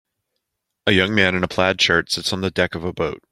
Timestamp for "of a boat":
2.73-3.21